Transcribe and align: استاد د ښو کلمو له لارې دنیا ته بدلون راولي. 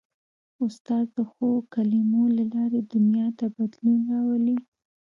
استاد 0.65 1.05
د 1.17 1.19
ښو 1.31 1.47
کلمو 1.73 2.23
له 2.37 2.43
لارې 2.53 2.79
دنیا 2.93 3.27
ته 3.39 3.45
بدلون 3.57 3.99
راولي. 4.11 4.57